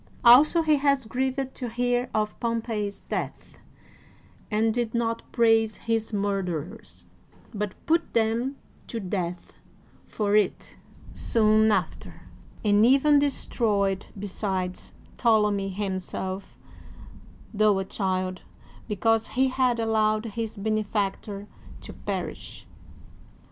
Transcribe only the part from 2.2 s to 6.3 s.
Pompey's death and did not praise his